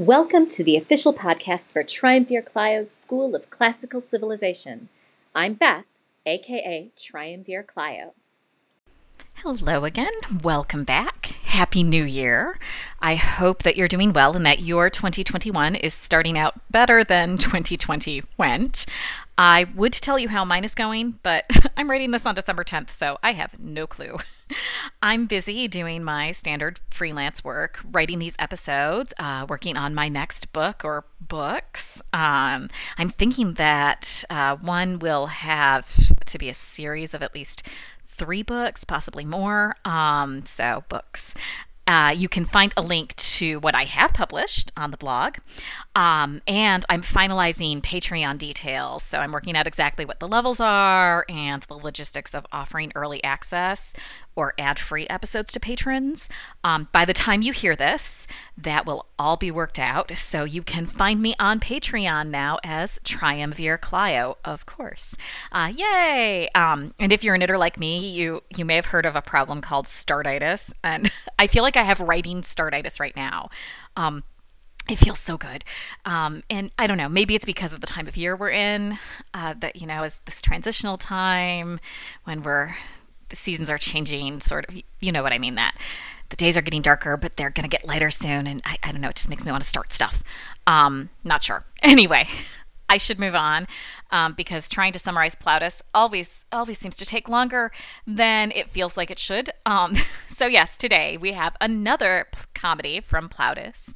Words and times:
Welcome 0.00 0.46
to 0.46 0.64
the 0.64 0.78
official 0.78 1.12
podcast 1.12 1.70
for 1.70 1.84
Triumvir 1.84 2.40
Clio's 2.40 2.90
School 2.90 3.36
of 3.36 3.50
Classical 3.50 4.00
Civilization. 4.00 4.88
I'm 5.34 5.52
Beth, 5.52 5.84
aka 6.24 6.88
Triumvir 6.96 7.62
Clio. 7.62 8.14
Hello 9.34 9.84
again. 9.84 10.14
Welcome 10.42 10.84
back. 10.84 11.19
Happy 11.50 11.82
New 11.82 12.04
Year. 12.04 12.60
I 13.00 13.16
hope 13.16 13.64
that 13.64 13.76
you're 13.76 13.88
doing 13.88 14.12
well 14.12 14.36
and 14.36 14.46
that 14.46 14.60
your 14.60 14.88
2021 14.88 15.74
is 15.74 15.92
starting 15.92 16.38
out 16.38 16.54
better 16.70 17.02
than 17.02 17.38
2020 17.38 18.22
went. 18.38 18.86
I 19.36 19.66
would 19.74 19.92
tell 19.92 20.16
you 20.16 20.28
how 20.28 20.44
mine 20.44 20.62
is 20.62 20.76
going, 20.76 21.18
but 21.24 21.44
I'm 21.76 21.90
writing 21.90 22.12
this 22.12 22.24
on 22.24 22.36
December 22.36 22.62
10th, 22.62 22.90
so 22.90 23.18
I 23.20 23.32
have 23.32 23.58
no 23.58 23.88
clue. 23.88 24.18
I'm 25.02 25.26
busy 25.26 25.66
doing 25.66 26.04
my 26.04 26.30
standard 26.30 26.78
freelance 26.88 27.42
work, 27.42 27.80
writing 27.90 28.20
these 28.20 28.36
episodes, 28.38 29.12
uh, 29.18 29.44
working 29.48 29.76
on 29.76 29.92
my 29.92 30.08
next 30.08 30.52
book 30.52 30.84
or 30.84 31.04
books. 31.20 32.00
Um, 32.12 32.68
I'm 32.96 33.10
thinking 33.10 33.54
that 33.54 34.24
uh, 34.30 34.56
one 34.56 35.00
will 35.00 35.26
have 35.26 36.14
to 36.26 36.38
be 36.38 36.48
a 36.48 36.54
series 36.54 37.12
of 37.12 37.22
at 37.22 37.34
least 37.34 37.66
three 38.20 38.42
books, 38.42 38.84
possibly 38.84 39.24
more. 39.24 39.74
Um, 39.86 40.44
so, 40.44 40.84
books. 40.90 41.34
Uh, 41.86 42.10
you 42.10 42.28
can 42.28 42.44
find 42.44 42.72
a 42.76 42.82
link 42.82 43.16
to 43.16 43.58
what 43.60 43.74
I 43.74 43.82
have 43.82 44.12
published 44.12 44.70
on 44.76 44.92
the 44.92 44.96
blog. 44.96 45.38
Um, 45.96 46.40
and 46.46 46.84
I'm 46.88 47.02
finalizing 47.02 47.80
Patreon 47.80 48.38
details. 48.38 49.02
So 49.02 49.18
I'm 49.18 49.32
working 49.32 49.56
out 49.56 49.66
exactly 49.66 50.04
what 50.04 50.20
the 50.20 50.28
levels 50.28 50.60
are 50.60 51.24
and 51.28 51.64
the 51.64 51.74
logistics 51.74 52.32
of 52.32 52.46
offering 52.52 52.92
early 52.94 53.24
access 53.24 53.92
or 54.40 54.54
ad 54.56 54.78
free 54.78 55.06
episodes 55.08 55.52
to 55.52 55.60
patrons. 55.60 56.26
Um, 56.64 56.88
by 56.92 57.04
the 57.04 57.12
time 57.12 57.42
you 57.42 57.52
hear 57.52 57.76
this, 57.76 58.26
that 58.56 58.86
will 58.86 59.04
all 59.18 59.36
be 59.36 59.50
worked 59.50 59.78
out. 59.78 60.16
So 60.16 60.44
you 60.44 60.62
can 60.62 60.86
find 60.86 61.20
me 61.20 61.34
on 61.38 61.60
Patreon 61.60 62.30
now 62.30 62.58
as 62.64 62.98
Triumvir 63.04 63.76
Clio, 63.76 64.38
of 64.42 64.64
course. 64.64 65.14
Uh, 65.52 65.70
yay! 65.74 66.48
Um, 66.54 66.94
and 66.98 67.12
if 67.12 67.22
you're 67.22 67.34
a 67.34 67.38
knitter 67.38 67.58
like 67.58 67.78
me, 67.78 68.08
you 68.08 68.42
you 68.56 68.64
may 68.64 68.76
have 68.76 68.86
heard 68.86 69.04
of 69.04 69.14
a 69.14 69.20
problem 69.20 69.60
called 69.60 69.84
startitis, 69.84 70.72
and 70.82 71.12
I 71.38 71.46
feel 71.46 71.62
like 71.62 71.76
I 71.76 71.82
have 71.82 72.00
writing 72.00 72.40
startitis 72.40 72.98
right 72.98 73.14
now. 73.14 73.50
Um, 73.94 74.24
it 74.88 74.96
feels 74.96 75.18
so 75.18 75.36
good. 75.36 75.66
Um, 76.06 76.42
and 76.48 76.72
I 76.78 76.86
don't 76.86 76.96
know, 76.96 77.10
maybe 77.10 77.34
it's 77.34 77.44
because 77.44 77.74
of 77.74 77.82
the 77.82 77.86
time 77.86 78.08
of 78.08 78.16
year 78.16 78.34
we're 78.34 78.50
in, 78.50 78.98
uh, 79.34 79.54
that, 79.58 79.76
you 79.76 79.86
know, 79.86 80.02
is 80.02 80.18
this 80.24 80.40
transitional 80.40 80.96
time 80.96 81.78
when 82.24 82.42
we're 82.42 82.74
the 83.30 83.36
seasons 83.36 83.70
are 83.70 83.78
changing, 83.78 84.40
sort 84.40 84.68
of. 84.68 84.76
You 85.00 85.12
know 85.12 85.22
what 85.22 85.32
I 85.32 85.38
mean? 85.38 85.54
That 85.54 85.76
the 86.30 86.36
days 86.36 86.56
are 86.56 86.62
getting 86.62 86.82
darker, 86.82 87.16
but 87.16 87.36
they're 87.36 87.50
going 87.50 87.68
to 87.68 87.76
get 87.76 87.86
lighter 87.86 88.10
soon. 88.10 88.46
And 88.46 88.62
I, 88.64 88.78
I, 88.82 88.92
don't 88.92 89.00
know, 89.00 89.08
it 89.08 89.16
just 89.16 89.28
makes 89.28 89.44
me 89.44 89.50
want 89.50 89.62
to 89.62 89.68
start 89.68 89.92
stuff. 89.92 90.22
Um, 90.66 91.10
not 91.24 91.42
sure. 91.42 91.64
Anyway, 91.82 92.28
I 92.90 92.98
should 92.98 93.18
move 93.18 93.34
on 93.34 93.66
um, 94.10 94.34
because 94.34 94.68
trying 94.68 94.92
to 94.92 94.98
summarize 94.98 95.34
Plautus 95.34 95.80
always 95.94 96.44
always 96.52 96.78
seems 96.78 96.94
to 96.98 97.06
take 97.06 97.26
longer 97.26 97.72
than 98.06 98.52
it 98.52 98.68
feels 98.68 98.98
like 98.98 99.10
it 99.10 99.18
should. 99.18 99.50
Um, 99.64 99.96
so 100.28 100.44
yes, 100.44 100.76
today 100.76 101.16
we 101.16 101.32
have 101.32 101.56
another 101.58 102.26
comedy 102.54 103.00
from 103.00 103.30
Plautus, 103.30 103.94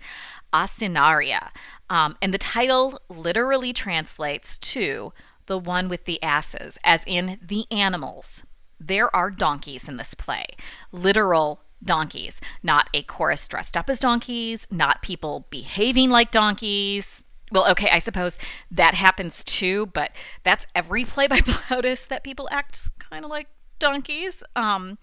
Asinaria, 0.54 1.50
um, 1.90 2.16
and 2.22 2.32
the 2.32 2.38
title 2.38 2.98
literally 3.10 3.74
translates 3.74 4.56
to 4.58 5.12
the 5.44 5.58
one 5.58 5.90
with 5.90 6.06
the 6.06 6.22
asses, 6.22 6.78
as 6.82 7.04
in 7.06 7.38
the 7.42 7.66
animals 7.70 8.44
there 8.86 9.14
are 9.14 9.30
donkeys 9.30 9.88
in 9.88 9.96
this 9.96 10.14
play, 10.14 10.46
literal 10.92 11.60
donkeys, 11.82 12.40
not 12.62 12.88
a 12.94 13.02
chorus 13.02 13.46
dressed 13.46 13.76
up 13.76 13.90
as 13.90 14.00
donkeys, 14.00 14.66
not 14.70 15.02
people 15.02 15.46
behaving 15.50 16.10
like 16.10 16.30
donkeys. 16.30 17.24
Well, 17.52 17.70
okay, 17.70 17.90
I 17.90 17.98
suppose 17.98 18.38
that 18.70 18.94
happens 18.94 19.44
too, 19.44 19.86
but 19.86 20.12
that's 20.42 20.66
every 20.74 21.04
play 21.04 21.26
by 21.26 21.40
Plautus 21.40 22.08
that 22.08 22.24
people 22.24 22.48
act 22.50 22.88
kind 22.98 23.24
of 23.24 23.30
like 23.30 23.48
donkeys. 23.78 24.42
Um, 24.56 24.98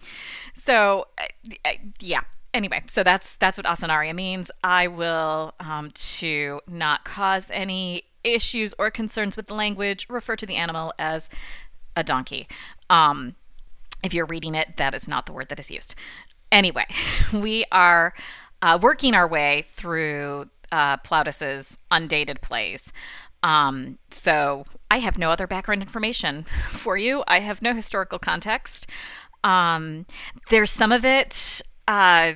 so 0.53 1.07
uh, 1.17 1.71
yeah. 1.99 2.21
Anyway, 2.53 2.83
so 2.87 3.01
that's 3.01 3.37
that's 3.37 3.57
what 3.57 3.65
asinaria 3.65 4.13
means. 4.13 4.51
I 4.61 4.87
will 4.87 5.53
um, 5.61 5.91
to 5.91 6.59
not 6.67 7.05
cause 7.05 7.49
any 7.53 8.03
issues 8.23 8.73
or 8.77 8.91
concerns 8.91 9.37
with 9.37 9.47
the 9.47 9.53
language 9.53 10.05
refer 10.09 10.35
to 10.35 10.45
the 10.45 10.55
animal 10.55 10.93
as 10.99 11.29
a 11.95 12.03
donkey. 12.03 12.47
Um, 12.89 13.35
if 14.03 14.13
you're 14.13 14.25
reading 14.25 14.55
it, 14.55 14.77
that 14.77 14.93
is 14.93 15.07
not 15.07 15.25
the 15.25 15.33
word 15.33 15.49
that 15.49 15.59
is 15.59 15.71
used. 15.71 15.95
Anyway, 16.51 16.85
we 17.33 17.65
are 17.71 18.13
uh, 18.61 18.77
working 18.81 19.13
our 19.13 19.27
way 19.27 19.63
through 19.67 20.49
uh, 20.71 20.97
Plautus's 20.97 21.77
undated 21.89 22.41
plays. 22.41 22.91
Um, 23.43 23.97
so 24.11 24.65
I 24.89 24.99
have 24.99 25.17
no 25.17 25.31
other 25.31 25.47
background 25.47 25.81
information 25.81 26.45
for 26.71 26.97
you. 26.97 27.23
I 27.27 27.39
have 27.39 27.61
no 27.61 27.73
historical 27.73 28.19
context. 28.19 28.87
Um, 29.43 30.05
there's 30.49 30.69
some 30.69 30.91
of 30.91 31.03
it 31.03 31.61
uh, 31.87 32.33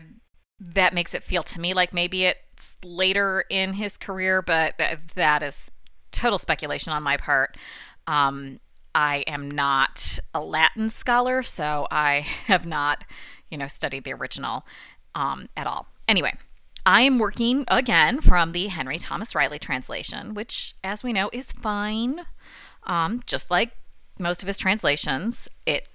that 0.59 0.93
makes 0.93 1.13
it 1.13 1.23
feel 1.23 1.43
to 1.43 1.61
me 1.61 1.73
like 1.73 1.93
maybe 1.93 2.25
it's 2.25 2.77
later 2.83 3.45
in 3.49 3.73
his 3.73 3.97
career, 3.97 4.41
but 4.41 4.73
that 5.15 5.43
is 5.43 5.69
total 6.11 6.39
speculation 6.39 6.93
on 6.93 7.03
my 7.03 7.17
part. 7.17 7.57
Um, 8.07 8.59
I 8.95 9.25
am 9.27 9.51
not 9.51 10.19
a 10.33 10.39
Latin 10.39 10.89
scholar, 10.89 11.43
so 11.43 11.85
I 11.91 12.19
have 12.45 12.65
not, 12.65 13.03
you 13.49 13.57
know, 13.57 13.67
studied 13.67 14.05
the 14.05 14.13
original 14.13 14.65
um, 15.13 15.49
at 15.57 15.67
all. 15.67 15.87
Anyway, 16.07 16.33
I 16.85 17.01
am 17.01 17.19
working 17.19 17.65
again 17.67 18.21
from 18.21 18.53
the 18.53 18.67
Henry 18.67 18.97
Thomas 18.97 19.35
Riley 19.35 19.59
translation, 19.59 20.33
which, 20.33 20.75
as 20.83 21.03
we 21.03 21.11
know, 21.11 21.29
is 21.33 21.51
fine. 21.51 22.21
Um, 22.83 23.19
just 23.25 23.51
like 23.51 23.71
most 24.17 24.41
of 24.41 24.47
his 24.47 24.57
translations, 24.57 25.49
it, 25.65 25.87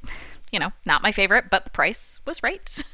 you 0.53 0.59
know, 0.59 0.73
not 0.85 1.03
my 1.03 1.13
favorite, 1.13 1.47
but 1.51 1.65
the 1.65 1.71
price 1.71 2.21
was 2.27 2.43
right. 2.43 2.85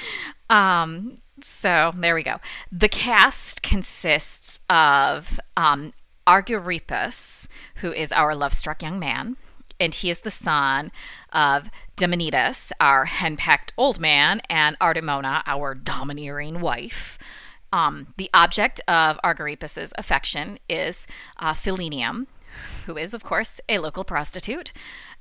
um, 0.50 1.16
so 1.42 1.90
there 1.96 2.14
we 2.14 2.22
go. 2.22 2.36
The 2.70 2.88
cast 2.88 3.62
consists 3.62 4.60
of 4.68 5.40
um, 5.56 5.94
Argyrippus, 6.28 7.48
who 7.76 7.92
is 7.92 8.12
our 8.12 8.34
love 8.34 8.52
struck 8.52 8.82
young 8.82 8.98
man, 8.98 9.36
and 9.80 9.94
he 9.94 10.10
is 10.10 10.20
the 10.20 10.30
son 10.30 10.90
of 11.32 11.70
Demonidas, 11.96 12.72
our 12.80 13.06
henpecked 13.06 13.72
old 13.76 13.98
man, 13.98 14.40
and 14.48 14.78
Artemona, 14.80 15.42
our 15.46 15.74
domineering 15.74 16.60
wife. 16.60 17.18
Um, 17.72 18.14
the 18.16 18.30
object 18.32 18.80
of 18.88 19.18
Argyrippus's 19.22 19.92
affection 19.98 20.58
is 20.68 21.06
uh, 21.38 21.52
Philenium, 21.52 22.26
who 22.86 22.96
is, 22.96 23.14
of 23.14 23.22
course, 23.22 23.60
a 23.68 23.78
local 23.78 24.04
prostitute, 24.04 24.72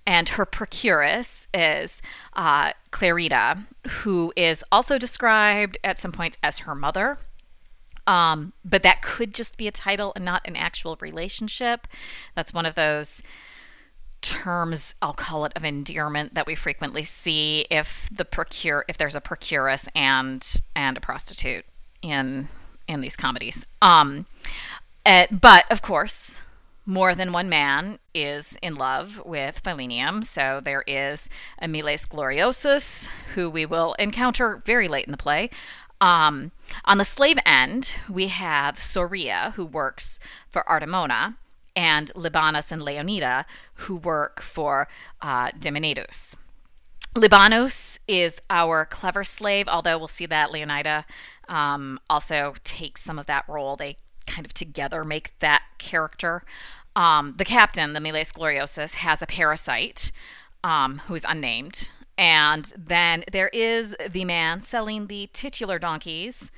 and 0.06 0.30
her 0.30 0.46
procuress 0.46 1.48
is 1.54 2.02
uh, 2.34 2.72
Clarida, 2.92 3.66
who 3.88 4.32
is 4.38 4.64
also 4.72 4.98
described 4.98 5.78
at 5.84 6.00
some 6.00 6.14
points 6.14 6.38
as 6.42 6.60
her 6.60 6.74
mother. 6.74 7.18
Um, 8.06 8.54
but 8.64 8.84
that 8.84 9.02
could 9.02 9.34
just 9.34 9.58
be 9.58 9.68
a 9.68 9.72
title 9.72 10.14
and 10.16 10.24
not 10.24 10.48
an 10.48 10.56
actual 10.56 10.98
relationship. 11.02 11.88
That's 12.36 12.54
one 12.54 12.66
of 12.66 12.76
those 12.76 13.22
terms 14.22 14.96
I'll 15.02 15.14
call 15.14 15.46
it 15.46 15.54
of 15.56 15.64
endearment 15.64 16.34
that 16.34 16.48
we 16.48 16.56
frequently 16.56 17.04
see 17.04 17.66
if 17.70 18.10
the 18.12 18.26
procure 18.26 18.86
if 18.88 18.98
there's 18.98 19.16
a 19.16 19.22
procuress 19.22 19.88
and 19.96 20.46
and 20.76 20.98
a 20.98 21.02
prostitute 21.02 21.66
in 22.02 22.48
in 22.88 23.02
these 23.02 23.16
comedies. 23.16 23.66
Um, 23.82 24.26
uh, 25.06 25.28
but 25.32 25.66
of 25.72 25.82
course, 25.82 26.42
more 26.86 27.14
than 27.14 27.34
one 27.34 27.50
man 27.50 28.00
is 28.14 28.58
in 28.62 28.76
love 28.76 29.22
with 29.26 29.62
Philenium. 29.62 30.24
So 30.24 30.62
there 30.64 30.84
is 30.88 31.30
Emiles 31.62 32.08
Gloriosus, 32.08 33.08
who 33.36 33.50
we 33.50 33.66
will 33.66 33.94
encounter 34.00 34.64
very 34.66 34.88
late 34.88 35.06
in 35.06 35.12
the 35.12 35.18
play. 35.18 35.50
Um, 36.00 36.52
on 36.86 36.98
the 36.98 37.06
slave 37.06 37.40
end, 37.46 37.96
we 38.10 38.28
have 38.28 38.80
Soria, 38.80 39.54
who 39.56 39.66
works 39.66 40.20
for 40.50 40.68
Artemona 40.70 41.36
and 41.78 42.12
Libanus 42.16 42.72
and 42.72 42.82
Leonida, 42.82 43.46
who 43.76 43.96
work 43.96 44.42
for 44.42 44.88
uh. 45.22 45.52
Libanus 47.16 48.00
is 48.08 48.42
our 48.50 48.84
clever 48.86 49.24
slave, 49.24 49.68
although 49.68 49.98
we'll 49.98 50.08
see 50.08 50.26
that 50.26 50.50
Leonida 50.50 51.06
um, 51.48 52.00
also 52.10 52.56
takes 52.64 53.04
some 53.04 53.20
of 53.20 53.28
that 53.28 53.48
role. 53.48 53.76
They 53.76 53.98
kind 54.26 54.46
of 54.46 54.54
together 54.54 55.04
make 55.04 55.38
that 55.40 55.62
character. 55.78 56.44
Um, 56.96 57.36
the 57.38 57.46
captain, 57.46 57.94
the 57.94 58.02
Miles 58.02 58.32
Gloriosus, 58.32 58.96
has 58.96 59.22
a 59.22 59.28
parasite 59.28 60.12
um, 60.64 60.98
who 61.06 61.14
is 61.14 61.26
unnamed. 61.28 61.90
And 62.18 62.74
then 62.76 63.24
there 63.32 63.50
is 63.50 63.96
the 64.10 64.26
man 64.26 64.62
selling 64.62 65.06
the 65.06 65.30
titular 65.32 65.78
donkeys, 65.78 66.50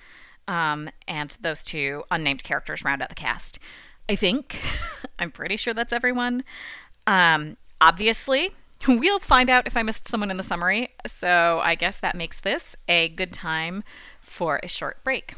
um, 0.47 0.89
and 1.09 1.35
those 1.41 1.65
two 1.65 2.03
unnamed 2.09 2.43
characters 2.45 2.85
round 2.85 3.01
out 3.01 3.09
the 3.09 3.15
cast. 3.15 3.59
I 4.09 4.15
think. 4.15 4.59
I'm 5.19 5.29
pretty 5.29 5.55
sure 5.55 5.75
that's 5.75 5.93
everyone. 5.93 6.43
Um, 7.05 7.57
obviously, 7.79 8.49
we'll 8.87 9.19
find 9.19 9.51
out 9.51 9.67
if 9.67 9.77
I 9.77 9.83
missed 9.83 10.07
someone 10.07 10.31
in 10.31 10.37
the 10.37 10.43
summary. 10.43 10.89
So 11.05 11.61
I 11.63 11.75
guess 11.75 11.99
that 11.99 12.15
makes 12.15 12.39
this 12.39 12.75
a 12.87 13.09
good 13.09 13.31
time 13.31 13.83
for 14.19 14.59
a 14.63 14.67
short 14.67 15.03
break. 15.03 15.35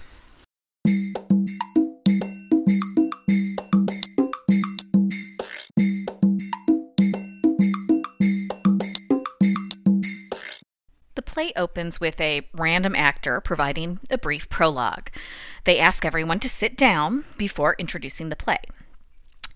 The 11.16 11.22
play 11.22 11.52
opens 11.58 12.00
with 12.00 12.22
a 12.22 12.48
random 12.54 12.96
actor 12.96 13.42
providing 13.42 14.00
a 14.10 14.18
brief 14.18 14.48
prologue. 14.50 15.10
They 15.64 15.80
ask 15.80 16.06
everyone 16.06 16.40
to 16.40 16.50
sit 16.50 16.76
down 16.76 17.26
before 17.38 17.76
introducing 17.78 18.30
the 18.30 18.36
play. 18.36 18.60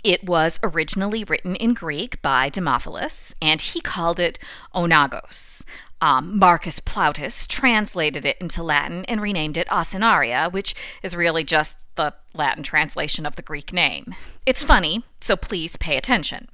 It 0.03 0.23
was 0.23 0.59
originally 0.61 1.23
written 1.23 1.55
in 1.55 1.73
Greek 1.73 2.21
by 2.21 2.51
Demophilus, 2.51 3.33
and 3.41 3.59
he 3.59 3.81
called 3.81 4.19
it 4.19 4.37
Onagos. 4.75 5.63
Um, 5.99 6.37
Marcus 6.37 6.79
Plautus 6.79 7.47
translated 7.47 8.23
it 8.23 8.37
into 8.39 8.61
Latin 8.61 9.03
and 9.05 9.19
renamed 9.19 9.57
it 9.57 9.67
Asinaria, 9.69 10.51
which 10.51 10.75
is 11.01 11.15
really 11.15 11.43
just 11.43 11.87
the 11.95 12.13
Latin 12.35 12.61
translation 12.61 13.25
of 13.25 13.35
the 13.35 13.41
Greek 13.41 13.73
name. 13.73 14.13
It's 14.45 14.63
funny, 14.63 15.03
so 15.21 15.35
please 15.35 15.75
pay 15.77 15.97
attention. 15.97 16.49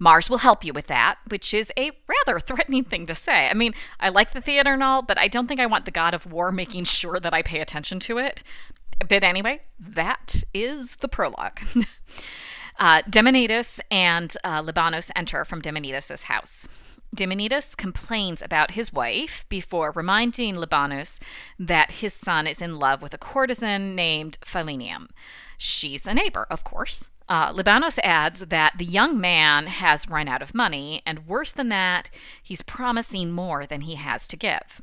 Mars 0.00 0.28
will 0.28 0.38
help 0.38 0.64
you 0.64 0.72
with 0.72 0.86
that, 0.88 1.18
which 1.28 1.54
is 1.54 1.70
a 1.76 1.92
rather 2.08 2.40
threatening 2.44 2.82
thing 2.82 3.06
to 3.06 3.14
say. 3.14 3.48
I 3.48 3.54
mean, 3.54 3.74
I 4.00 4.08
like 4.08 4.32
the 4.32 4.40
theater 4.40 4.72
and 4.72 4.82
all, 4.82 5.02
but 5.02 5.18
I 5.18 5.28
don't 5.28 5.46
think 5.46 5.60
I 5.60 5.66
want 5.66 5.84
the 5.84 5.92
god 5.92 6.14
of 6.14 6.26
war 6.26 6.50
making 6.50 6.84
sure 6.84 7.20
that 7.20 7.34
I 7.34 7.42
pay 7.42 7.60
attention 7.60 8.00
to 8.00 8.18
it. 8.18 8.42
But 9.08 9.24
anyway, 9.24 9.62
that 9.78 10.44
is 10.54 10.96
the 10.96 11.08
prologue. 11.08 11.60
Uh, 12.78 13.02
Demonidas 13.10 13.78
and 13.90 14.34
uh, 14.42 14.62
Libanus 14.62 15.10
enter 15.14 15.44
from 15.44 15.60
Demonidas' 15.60 16.22
house. 16.22 16.66
Demonidas 17.14 17.74
complains 17.74 18.40
about 18.40 18.70
his 18.70 18.90
wife 18.90 19.44
before 19.50 19.92
reminding 19.94 20.54
Libanus 20.54 21.18
that 21.58 21.90
his 21.90 22.14
son 22.14 22.46
is 22.46 22.62
in 22.62 22.78
love 22.78 23.02
with 23.02 23.12
a 23.12 23.18
courtesan 23.18 23.94
named 23.94 24.38
Philenium. 24.40 25.08
She's 25.58 26.06
a 26.06 26.14
neighbor, 26.14 26.46
of 26.48 26.64
course. 26.64 27.10
Uh, 27.28 27.52
Libanus 27.52 27.98
adds 28.02 28.40
that 28.40 28.78
the 28.78 28.84
young 28.84 29.20
man 29.20 29.66
has 29.66 30.08
run 30.08 30.26
out 30.26 30.40
of 30.40 30.54
money, 30.54 31.02
and 31.04 31.26
worse 31.26 31.52
than 31.52 31.68
that, 31.68 32.08
he's 32.42 32.62
promising 32.62 33.30
more 33.30 33.66
than 33.66 33.82
he 33.82 33.96
has 33.96 34.26
to 34.28 34.36
give. 34.38 34.80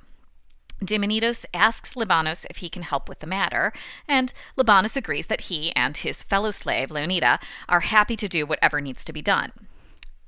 Demonidas 0.84 1.46
asks 1.54 1.96
Libanus 1.96 2.46
if 2.50 2.58
he 2.58 2.70
can 2.70 2.84
help 2.84 3.10
with 3.10 3.20
the 3.20 3.28
matter, 3.28 3.74
and 4.08 4.32
Libanus 4.56 4.96
agrees 4.96 5.28
that 5.28 5.42
he 5.42 5.76
and 5.76 5.98
his 5.98 6.24
fellow 6.24 6.52
slave, 6.52 6.90
Leonida, 6.90 7.40
are 7.68 7.80
happy 7.82 8.16
to 8.16 8.28
do 8.28 8.46
whatever 8.46 8.80
needs 8.80 9.04
to 9.06 9.14
be 9.14 9.22
done. 9.22 9.52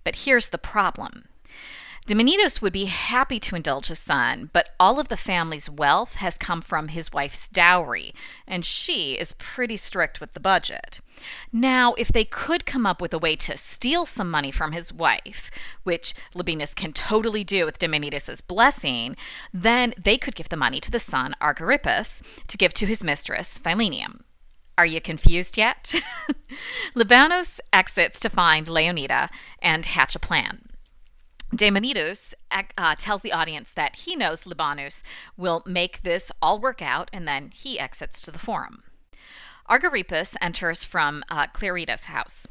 But 0.04 0.18
here's 0.18 0.50
the 0.50 0.58
problem 0.58 1.28
Demonidas 2.06 2.62
would 2.62 2.74
be 2.74 2.86
happy 2.86 3.40
to 3.40 3.56
indulge 3.56 3.88
his 3.88 4.00
son, 4.00 4.50
but 4.52 4.70
all 4.80 5.00
of 5.00 5.10
the 5.10 5.18
family's 5.18 5.70
wealth 5.70 6.16
has 6.16 6.38
come 6.38 6.62
from 6.62 6.88
his 6.88 7.14
wife's 7.14 7.48
dowry, 7.50 8.14
and 8.48 8.66
she 8.66 9.14
is 9.14 9.34
pretty 9.34 9.78
strict 9.78 10.20
with 10.20 10.34
the 10.34 10.40
budget. 10.40 11.02
Now, 11.52 11.94
if 11.96 12.08
they 12.08 12.26
could 12.26 12.66
come 12.66 12.86
up 12.86 13.02
with 13.02 13.14
a 13.14 13.20
way 13.20 13.36
to 13.38 13.58
steal 13.58 14.06
some 14.06 14.32
money 14.32 14.52
from 14.52 14.72
his 14.72 14.92
wife, 14.92 15.52
which 15.84 16.14
Libanus 16.34 16.74
can 16.74 16.94
totally 16.94 17.44
do 17.44 17.66
with 17.66 17.80
Demonidas' 17.80 18.42
blessing, 18.42 19.16
then 19.54 19.94
they 20.02 20.18
could 20.18 20.36
give 20.36 20.50
the 20.50 20.58
money 20.58 20.80
to 20.80 20.92
the 20.92 21.00
son 21.00 21.36
Argyrippus 21.42 22.22
to 22.48 22.58
give 22.58 22.74
to 22.76 22.86
his 22.86 23.04
mistress 23.04 23.60
Philenium. 23.60 24.22
Are 24.78 24.86
you 24.86 25.02
confused 25.02 25.58
yet? 25.58 25.94
Libanus 26.96 27.60
exits 27.74 28.20
to 28.22 28.30
find 28.30 28.68
Leonida 28.68 29.30
and 29.62 29.86
hatch 29.86 30.16
a 30.16 30.20
plan. 30.20 30.69
Demonidas 31.54 32.36
uh, 32.52 32.96
tells 32.98 33.22
the 33.22 33.32
audience 33.32 33.74
that 33.74 33.96
he 33.96 34.16
knows 34.16 34.44
Libanus 34.44 35.02
will 35.36 35.64
make 35.66 36.04
this 36.04 36.32
all 36.42 36.60
work 36.60 36.82
out, 36.82 37.10
and 37.12 37.28
then 37.28 37.52
he 37.54 37.80
exits 37.80 38.22
to 38.22 38.32
the 38.32 38.40
forum. 38.40 38.84
Argyrippus 39.70 40.36
enters 40.42 40.84
from 40.84 41.24
uh, 41.30 41.48
Clearida's 41.48 42.06
house, 42.06 42.48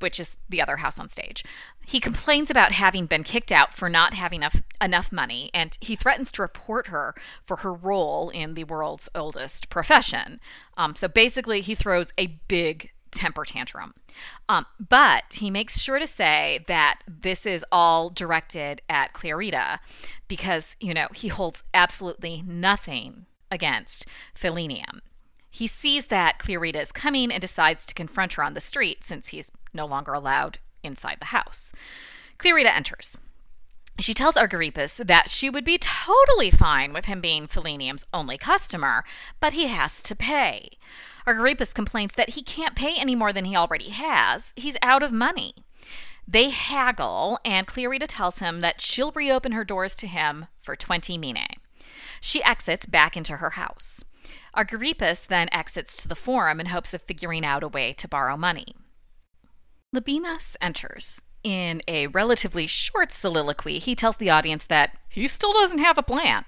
which 0.00 0.18
is 0.18 0.36
the 0.48 0.60
other 0.60 0.78
house 0.78 0.98
on 0.98 1.08
stage. 1.08 1.44
He 1.84 2.00
complains 2.00 2.50
about 2.50 2.72
having 2.72 3.06
been 3.06 3.22
kicked 3.22 3.52
out 3.52 3.72
for 3.72 3.88
not 3.88 4.14
having 4.14 4.40
enough, 4.40 4.62
enough 4.80 5.12
money, 5.12 5.50
and 5.54 5.78
he 5.80 5.94
threatens 5.94 6.32
to 6.32 6.42
report 6.42 6.88
her 6.88 7.14
for 7.44 7.58
her 7.58 7.72
role 7.72 8.30
in 8.30 8.54
the 8.54 8.64
world's 8.64 9.08
oldest 9.14 9.68
profession. 9.70 10.40
Um, 10.76 10.96
so 10.96 11.06
basically, 11.06 11.60
he 11.60 11.76
throws 11.76 12.12
a 12.18 12.38
big 12.48 12.90
temper 13.16 13.44
tantrum. 13.44 13.94
Um, 14.48 14.66
but 14.78 15.24
he 15.32 15.50
makes 15.50 15.80
sure 15.80 15.98
to 15.98 16.06
say 16.06 16.64
that 16.68 17.00
this 17.08 17.46
is 17.46 17.64
all 17.72 18.10
directed 18.10 18.82
at 18.88 19.12
Clarita 19.12 19.80
because, 20.28 20.76
you 20.80 20.94
know, 20.94 21.08
he 21.14 21.28
holds 21.28 21.64
absolutely 21.74 22.42
nothing 22.46 23.26
against 23.50 24.06
Philenium. 24.34 25.00
He 25.50 25.66
sees 25.66 26.08
that 26.08 26.38
Clarita 26.38 26.80
is 26.80 26.92
coming 26.92 27.32
and 27.32 27.40
decides 27.40 27.86
to 27.86 27.94
confront 27.94 28.34
her 28.34 28.44
on 28.44 28.54
the 28.54 28.60
street 28.60 29.02
since 29.02 29.28
he's 29.28 29.50
no 29.72 29.86
longer 29.86 30.12
allowed 30.12 30.58
inside 30.82 31.16
the 31.18 31.26
house. 31.26 31.72
Clarita 32.38 32.74
enters. 32.74 33.16
She 33.98 34.12
tells 34.12 34.34
Argyrippus 34.34 34.98
that 35.06 35.30
she 35.30 35.48
would 35.48 35.64
be 35.64 35.78
totally 35.78 36.50
fine 36.50 36.92
with 36.92 37.06
him 37.06 37.22
being 37.22 37.46
Philenium's 37.46 38.06
only 38.12 38.36
customer, 38.36 39.04
but 39.40 39.54
he 39.54 39.68
has 39.68 40.02
to 40.02 40.14
pay. 40.14 40.72
Argyrippus 41.26 41.74
complains 41.74 42.14
that 42.14 42.30
he 42.30 42.42
can't 42.42 42.76
pay 42.76 42.94
any 42.96 43.14
more 43.14 43.32
than 43.32 43.44
he 43.44 43.56
already 43.56 43.90
has. 43.90 44.52
He's 44.54 44.76
out 44.80 45.02
of 45.02 45.12
money. 45.12 45.54
They 46.28 46.50
haggle, 46.50 47.38
and 47.44 47.66
Clarita 47.66 48.06
tells 48.06 48.38
him 48.38 48.60
that 48.60 48.80
she'll 48.80 49.12
reopen 49.12 49.52
her 49.52 49.64
doors 49.64 49.94
to 49.96 50.06
him 50.06 50.46
for 50.62 50.76
20 50.76 51.18
minae. 51.18 51.58
She 52.20 52.42
exits 52.42 52.86
back 52.86 53.16
into 53.16 53.36
her 53.36 53.50
house. 53.50 54.04
Argyrippus 54.56 55.26
then 55.26 55.48
exits 55.52 55.96
to 55.98 56.08
the 56.08 56.16
forum 56.16 56.58
in 56.58 56.66
hopes 56.66 56.94
of 56.94 57.02
figuring 57.02 57.44
out 57.44 57.62
a 57.62 57.68
way 57.68 57.92
to 57.92 58.08
borrow 58.08 58.36
money. 58.36 58.74
Libanus 59.94 60.56
enters. 60.60 61.22
In 61.44 61.80
a 61.86 62.08
relatively 62.08 62.66
short 62.66 63.12
soliloquy, 63.12 63.78
he 63.78 63.94
tells 63.94 64.16
the 64.16 64.30
audience 64.30 64.66
that 64.66 64.96
he 65.08 65.28
still 65.28 65.52
doesn't 65.52 65.78
have 65.78 65.96
a 65.96 66.02
plan. 66.02 66.44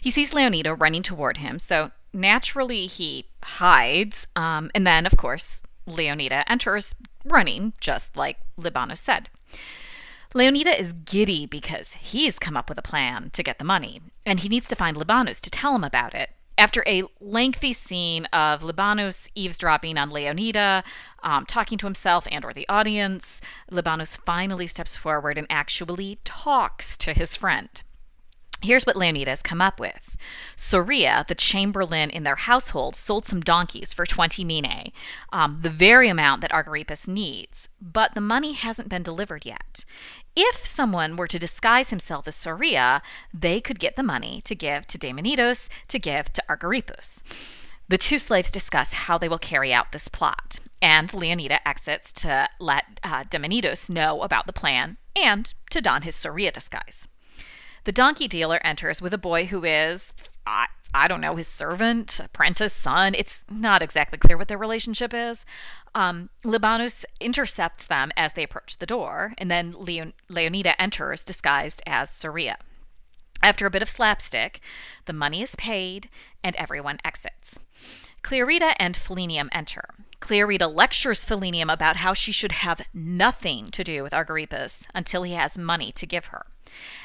He 0.00 0.10
sees 0.10 0.32
Leonida 0.32 0.74
running 0.80 1.02
toward 1.02 1.36
him, 1.36 1.58
so 1.58 1.90
naturally 2.12 2.86
he 2.86 3.26
hides. 3.42 4.26
Um, 4.36 4.70
and 4.74 4.86
then, 4.86 5.06
of 5.06 5.16
course, 5.16 5.62
Leonida 5.86 6.44
enters 6.46 6.94
running, 7.24 7.72
just 7.80 8.16
like 8.16 8.38
Libanus 8.58 8.98
said. 8.98 9.28
Leonida 10.34 10.78
is 10.78 10.92
giddy 10.92 11.46
because 11.46 11.92
he's 11.94 12.38
come 12.38 12.56
up 12.56 12.68
with 12.68 12.78
a 12.78 12.82
plan 12.82 13.30
to 13.30 13.42
get 13.42 13.58
the 13.58 13.64
money, 13.64 14.02
and 14.26 14.40
he 14.40 14.48
needs 14.48 14.68
to 14.68 14.76
find 14.76 14.96
Libanus 14.96 15.40
to 15.40 15.50
tell 15.50 15.74
him 15.74 15.84
about 15.84 16.14
it. 16.14 16.30
After 16.58 16.82
a 16.86 17.04
lengthy 17.20 17.72
scene 17.72 18.26
of 18.26 18.62
Libanus 18.62 19.28
eavesdropping 19.34 19.96
on 19.96 20.10
Leonida, 20.10 20.82
um, 21.22 21.46
talking 21.46 21.78
to 21.78 21.86
himself 21.86 22.26
and 22.30 22.44
or 22.44 22.52
the 22.52 22.68
audience, 22.68 23.40
Libanus 23.70 24.18
finally 24.18 24.66
steps 24.66 24.96
forward 24.96 25.38
and 25.38 25.46
actually 25.48 26.18
talks 26.24 26.98
to 26.98 27.12
his 27.12 27.36
friend. 27.36 27.82
Here's 28.60 28.84
what 28.84 28.96
Leonida 28.96 29.28
has 29.28 29.42
come 29.42 29.60
up 29.60 29.78
with. 29.78 30.16
Soria, 30.56 31.24
the 31.28 31.34
chamberlain 31.36 32.10
in 32.10 32.24
their 32.24 32.36
household, 32.36 32.96
sold 32.96 33.24
some 33.24 33.40
donkeys 33.40 33.94
for 33.94 34.04
20 34.04 34.44
minae, 34.44 34.92
um, 35.32 35.60
the 35.62 35.70
very 35.70 36.08
amount 36.08 36.40
that 36.40 36.50
Argyrippus 36.50 37.06
needs, 37.06 37.68
but 37.80 38.14
the 38.14 38.20
money 38.20 38.52
hasn't 38.54 38.88
been 38.88 39.04
delivered 39.04 39.46
yet. 39.46 39.84
If 40.34 40.66
someone 40.66 41.16
were 41.16 41.28
to 41.28 41.38
disguise 41.38 41.90
himself 41.90 42.26
as 42.26 42.34
Soria, 42.34 43.00
they 43.32 43.60
could 43.60 43.78
get 43.78 43.94
the 43.94 44.02
money 44.02 44.40
to 44.44 44.54
give 44.56 44.86
to 44.88 44.98
Demonidos 44.98 45.68
to 45.86 45.98
give 46.00 46.32
to 46.32 46.42
Argyrippus. 46.48 47.22
The 47.88 47.98
two 47.98 48.18
slaves 48.18 48.50
discuss 48.50 48.92
how 48.92 49.18
they 49.18 49.28
will 49.28 49.38
carry 49.38 49.72
out 49.72 49.92
this 49.92 50.08
plot, 50.08 50.58
and 50.82 51.08
Leonida 51.10 51.60
exits 51.64 52.12
to 52.14 52.48
let 52.58 53.00
uh, 53.02 53.24
know 53.88 54.22
about 54.22 54.46
the 54.46 54.52
plan 54.52 54.96
and 55.16 55.54
to 55.70 55.80
don 55.80 56.02
his 56.02 56.16
Soria 56.16 56.52
disguise. 56.52 57.08
The 57.84 57.92
donkey 57.92 58.28
dealer 58.28 58.60
enters 58.64 59.00
with 59.00 59.14
a 59.14 59.18
boy 59.18 59.46
who 59.46 59.64
is, 59.64 60.12
I, 60.46 60.66
I 60.94 61.08
don't 61.08 61.20
know, 61.20 61.36
his 61.36 61.48
servant, 61.48 62.20
apprentice, 62.20 62.72
son. 62.72 63.14
It's 63.14 63.44
not 63.50 63.82
exactly 63.82 64.18
clear 64.18 64.36
what 64.36 64.48
their 64.48 64.58
relationship 64.58 65.12
is. 65.14 65.44
Um, 65.94 66.30
Libanus 66.44 67.04
intercepts 67.20 67.86
them 67.86 68.10
as 68.16 68.32
they 68.32 68.42
approach 68.42 68.78
the 68.78 68.86
door, 68.86 69.34
and 69.38 69.50
then 69.50 69.74
Leon- 69.76 70.14
Leonida 70.30 70.74
enters 70.78 71.24
disguised 71.24 71.82
as 71.86 72.10
Soria. 72.10 72.56
After 73.42 73.66
a 73.66 73.70
bit 73.70 73.82
of 73.82 73.88
slapstick, 73.88 74.60
the 75.04 75.12
money 75.12 75.42
is 75.42 75.54
paid 75.54 76.08
and 76.42 76.56
everyone 76.56 76.98
exits. 77.04 77.58
Clarita 78.22 78.80
and 78.82 78.96
Philenium 78.96 79.48
enter. 79.52 79.94
Clarita 80.20 80.66
lectures 80.66 81.24
Philenium 81.24 81.72
about 81.72 81.96
how 81.96 82.14
she 82.14 82.32
should 82.32 82.52
have 82.52 82.86
nothing 82.92 83.70
to 83.70 83.84
do 83.84 84.02
with 84.02 84.12
Argyrippus 84.12 84.86
until 84.92 85.22
he 85.22 85.34
has 85.34 85.56
money 85.56 85.92
to 85.92 86.06
give 86.06 86.26
her. 86.26 86.46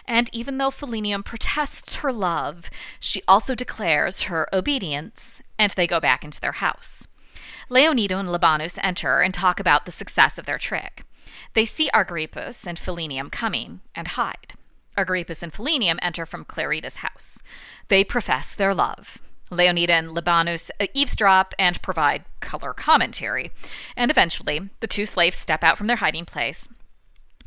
And 0.05 0.29
even 0.33 0.57
though 0.57 0.71
Philenium 0.71 1.23
protests 1.23 1.95
her 1.97 2.11
love, 2.11 2.69
she 2.99 3.21
also 3.27 3.55
declares 3.55 4.23
her 4.23 4.47
obedience, 4.53 5.41
and 5.57 5.71
they 5.71 5.87
go 5.87 5.99
back 5.99 6.23
into 6.23 6.41
their 6.41 6.53
house. 6.53 7.07
Leonida 7.69 8.19
and 8.19 8.27
Libanus 8.27 8.77
enter 8.83 9.21
and 9.21 9.33
talk 9.33 9.59
about 9.59 9.85
the 9.85 9.91
success 9.91 10.37
of 10.37 10.45
their 10.45 10.57
trick. 10.57 11.03
They 11.53 11.65
see 11.65 11.89
Argyrippus 11.93 12.67
and 12.67 12.77
Philenium 12.77 13.31
coming 13.31 13.81
and 13.95 14.09
hide. 14.09 14.53
Argyrippus 14.97 15.41
and 15.41 15.53
Philenium 15.53 15.97
enter 16.01 16.25
from 16.25 16.45
Clarita's 16.45 16.97
house. 16.97 17.41
They 17.87 18.03
profess 18.03 18.53
their 18.53 18.73
love. 18.73 19.21
Leonida 19.49 19.91
and 19.91 20.09
Libanus 20.09 20.71
uh, 20.79 20.87
eavesdrop 20.93 21.53
and 21.59 21.81
provide 21.81 22.25
color 22.39 22.73
commentary. 22.73 23.51
And 23.95 24.09
eventually, 24.09 24.69
the 24.79 24.87
two 24.87 25.05
slaves 25.05 25.37
step 25.37 25.63
out 25.63 25.77
from 25.77 25.87
their 25.87 25.97
hiding 25.97 26.25
place 26.25 26.67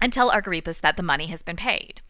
and 0.01 0.13
tell 0.13 0.31
Argyrippus 0.31 0.81
that 0.81 0.97
the 0.97 1.03
money 1.03 1.27
has 1.27 1.43
been 1.43 1.57
paid. 1.57 2.01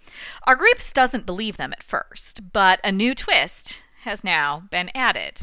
Argyrippus 0.47 0.93
doesn't 0.93 1.27
believe 1.27 1.57
them 1.57 1.73
at 1.73 1.83
first, 1.83 2.53
but 2.53 2.81
a 2.83 2.93
new 2.93 3.15
twist 3.15 3.83
has 4.03 4.23
now 4.23 4.65
been 4.71 4.91
added. 4.95 5.43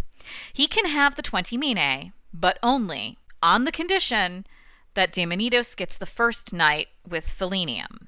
He 0.52 0.68
can 0.68 0.86
have 0.86 1.16
the 1.16 1.22
20 1.22 1.58
minae, 1.58 2.12
but 2.34 2.58
only 2.64 3.18
on 3.42 3.66
the 3.66 3.72
condition 3.72 4.46
that 4.94 5.12
Daemonidos 5.12 5.76
gets 5.76 5.98
the 5.98 6.06
first 6.06 6.54
night 6.54 6.88
with 7.08 7.28
Philenium. 7.28 8.08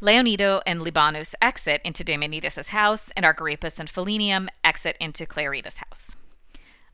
Leonida 0.00 0.60
and 0.66 0.80
Libanus 0.80 1.34
exit 1.40 1.80
into 1.84 2.04
Daemonides' 2.04 2.68
house, 2.68 3.10
and 3.16 3.24
Argyrippus 3.24 3.78
and 3.78 3.88
Philenium 3.88 4.48
exit 4.62 4.96
into 5.00 5.24
Clarita's 5.24 5.78
house. 5.78 6.16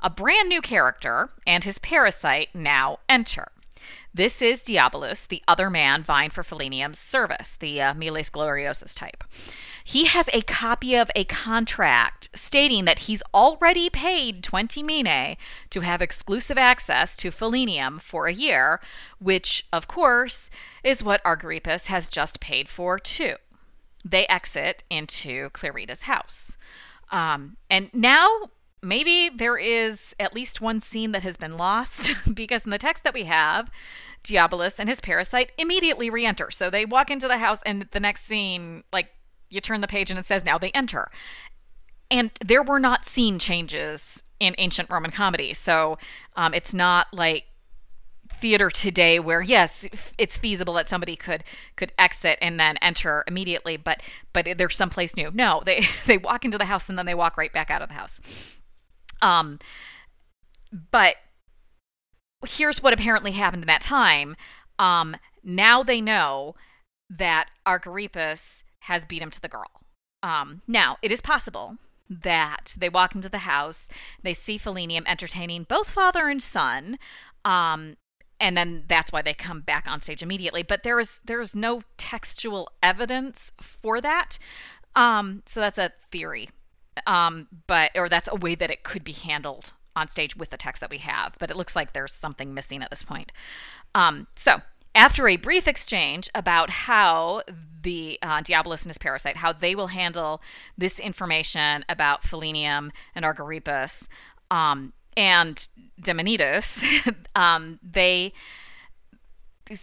A 0.01 0.11
brand 0.11 0.49
new 0.49 0.61
character 0.61 1.31
and 1.47 1.65
his 1.65 1.79
parasite 1.79 2.55
now 2.55 2.99
enter. 3.09 3.49
This 4.15 4.43
is 4.43 4.63
Diabolus, 4.63 5.27
the 5.27 5.43
other 5.49 5.71
man 5.71 6.03
vying 6.03 6.31
for 6.31 6.43
Philenium's 6.43 6.99
service, 6.99 7.57
the 7.57 7.81
uh, 7.81 7.95
Miles 7.95 8.31
Gloriosus 8.31 8.95
type. 8.95 9.25
He 9.85 10.07
has 10.07 10.29
a 10.33 10.43
copy 10.43 10.95
of 10.95 11.11
a 11.17 11.25
contract 11.25 12.29
stating 12.35 12.85
that 12.85 13.01
he's 13.01 13.23
already 13.35 13.91
paid 13.91 14.43
20 14.45 14.83
minae 14.83 15.37
to 15.71 15.81
have 15.81 16.01
exclusive 16.03 16.59
access 16.59 17.17
to 17.17 17.31
Philenium 17.31 18.01
for 18.01 18.27
a 18.27 18.33
year, 18.33 18.81
which, 19.19 19.67
of 19.73 19.89
course, 19.89 20.51
is 20.85 21.03
what 21.03 21.25
Argyrippus 21.25 21.87
has 21.87 22.09
just 22.09 22.41
paid 22.41 22.69
for 22.69 22.99
too. 22.99 23.37
They 24.05 24.27
exit 24.27 24.85
into 24.91 25.51
Clarita's 25.51 26.03
house. 26.03 26.57
Um, 27.11 27.57
and 27.71 27.91
now 27.93 28.51
maybe 28.83 29.31
there 29.35 29.57
is 29.57 30.15
at 30.19 30.35
least 30.35 30.61
one 30.61 30.81
scene 30.81 31.13
that 31.13 31.23
has 31.23 31.37
been 31.37 31.57
lost 31.57 32.15
because 32.35 32.65
in 32.65 32.71
the 32.71 32.79
text 32.79 33.05
that 33.05 33.15
we 33.15 33.25
have, 33.25 33.71
Diabolus 34.25 34.79
and 34.79 34.89
his 34.89 35.01
parasite 35.01 35.53
immediately 35.59 36.11
re 36.11 36.27
enter. 36.27 36.51
So 36.51 36.71
they 36.71 36.85
walk 36.85 37.11
into 37.11 37.29
the 37.29 37.39
house, 37.39 37.63
and 37.65 37.89
the 37.91 38.01
next 38.01 38.25
scene, 38.25 38.85
like 38.93 39.09
you 39.51 39.61
turn 39.61 39.81
the 39.81 39.89
page 39.89 40.11
and 40.11 40.19
it 40.19 40.25
says 40.25 40.45
now 40.45 40.59
they 40.59 40.71
enter. 40.71 41.11
And 42.11 42.31
there 42.45 42.63
were 42.63 42.81
not 42.81 43.07
scene 43.07 43.39
changes 43.39 44.23
in 44.39 44.55
ancient 44.59 44.91
Roman 44.91 45.11
comedy. 45.11 45.55
So 45.55 45.99
um, 46.37 46.53
it's 46.53 46.75
not 46.75 47.07
like 47.13 47.45
theater 48.41 48.71
today 48.71 49.21
where 49.21 49.41
yes 49.41 49.87
it's 50.19 50.37
feasible 50.37 50.75
that 50.75 50.89
somebody 50.89 51.15
could 51.15 51.45
could 51.77 51.93
exit 51.97 52.39
and 52.43 52.59
then 52.59 52.77
enter 52.79 53.23
immediately 53.29 53.77
but 53.77 54.03
but 54.33 54.49
there's 54.57 54.75
someplace 54.75 55.17
new 55.17 55.31
no 55.33 55.63
they 55.65 55.85
they 56.07 56.19
walk 56.19 56.45
into 56.45 56.59
the 56.59 56.65
house 56.65 56.89
and 56.89 56.99
then 56.99 57.07
they 57.07 57.15
walk 57.15 57.37
right 57.37 57.53
back 57.53 57.71
out 57.71 57.83
of 57.83 57.89
the 57.89 57.95
house 57.95 58.21
um, 59.23 59.59
but 60.91 61.17
here's 62.47 62.83
what 62.83 62.93
apparently 62.93 63.33
happened 63.33 63.63
in 63.63 63.69
that 63.69 63.81
time. 63.81 64.37
Um, 64.79 65.17
now 65.43 65.83
they 65.83 66.01
know 66.01 66.55
that 67.09 67.49
Argyrippus 67.67 68.65
has 68.81 69.05
beat 69.05 69.23
him 69.23 69.31
to 69.31 69.41
the 69.41 69.49
girl. 69.49 69.71
Um, 70.23 70.63
now, 70.67 70.99
it 71.03 71.13
is 71.13 71.21
possible 71.21 71.79
that 72.09 72.75
they 72.77 72.89
walk 72.89 73.15
into 73.15 73.29
the 73.29 73.39
house, 73.39 73.89
they 74.23 74.35
see 74.35 74.59
Philenium 74.59 75.05
entertaining 75.07 75.65
both 75.65 75.89
father 75.89 76.29
and 76.29 76.43
son, 76.43 76.99
um, 77.45 77.95
and 78.39 78.57
then 78.57 78.85
that's 78.89 79.13
why 79.13 79.23
they 79.23 79.35
come 79.35 79.61
back 79.61 79.87
on 79.89 80.01
stage 80.01 80.23
immediately. 80.23 80.63
But 80.63 80.83
there 80.83 81.01
is 81.01 81.21
there 81.25 81.41
is 81.41 81.55
no 81.55 81.83
textual 81.97 82.69
evidence 82.83 83.53
for 83.61 84.01
that, 84.01 84.39
um, 84.95 85.43
so 85.47 85.61
that's 85.61 85.79
a 85.79 85.93
theory 86.11 86.51
um, 87.07 87.49
but 87.67 87.91
or 87.95 88.09
that's 88.09 88.29
a 88.31 88.37
way 88.37 88.55
that 88.55 88.71
it 88.71 88.83
could 88.83 89.05
be 89.05 89.13
handled 89.13 89.73
on 89.95 90.09
stage 90.09 90.37
with 90.37 90.51
the 90.51 90.57
text 90.57 90.81
that 90.81 90.91
we 90.91 90.99
have. 90.99 91.37
But 91.39 91.51
it 91.51 91.57
looks 91.57 91.77
like 91.77 91.93
there's 91.93 92.15
something 92.15 92.55
missing 92.55 92.83
at 92.83 92.91
this 92.91 93.03
point. 93.03 93.33
Um, 93.95 94.27
so 94.35 94.63
after 94.95 95.29
a 95.29 95.37
brief 95.37 95.67
exchange 95.67 96.31
about 96.35 96.71
how 96.71 97.43
the 97.83 98.19
uh, 98.23 98.43
Diabolus 98.43 98.83
and 98.83 98.91
his 98.91 98.99
parasite, 98.99 99.39
how 99.39 99.53
they 99.53 99.75
will 99.75 99.89
handle 99.89 100.43
this 100.77 100.99
information 100.99 101.85
about 101.89 102.23
Philenium 102.23 102.91
and 103.15 103.25
Argyrippus 103.25 104.07
um, 104.51 104.93
and 105.17 105.69
Daemonidos, 106.01 106.83
um, 107.35 107.79
they 107.83 108.33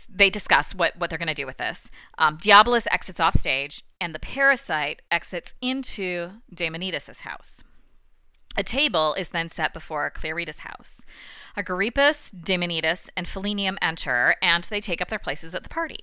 they 0.09 0.29
discuss 0.29 0.75
what, 0.75 0.97
what 0.97 1.09
they're 1.09 1.19
going 1.19 1.27
to 1.27 1.33
do 1.33 1.45
with 1.45 1.57
this. 1.57 1.89
Um, 2.17 2.37
Diabolus 2.37 2.87
exits 2.91 3.19
off 3.19 3.35
stage, 3.35 3.83
and 3.99 4.13
the 4.13 4.19
parasite 4.19 5.01
exits 5.11 5.53
into 5.61 6.31
Daemonides' 6.53 7.21
house. 7.21 7.63
A 8.57 8.63
table 8.63 9.13
is 9.13 9.29
then 9.29 9.49
set 9.49 9.73
before 9.73 10.11
Clearidas' 10.11 10.59
house. 10.59 11.05
Argyrippus, 11.55 12.31
Daemonides, 12.31 13.09
and 13.15 13.25
Philenium 13.25 13.77
enter, 13.81 14.35
and 14.41 14.63
they 14.65 14.81
take 14.81 15.01
up 15.01 15.07
their 15.07 15.19
places 15.19 15.55
at 15.55 15.63
the 15.63 15.69
party. 15.69 15.99